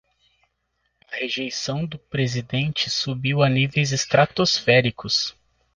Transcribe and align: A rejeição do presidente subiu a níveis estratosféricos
A 1.13 1.17
rejeição 1.17 1.85
do 1.85 1.99
presidente 1.99 2.89
subiu 2.89 3.43
a 3.43 3.47
níveis 3.51 3.91
estratosféricos 3.91 5.35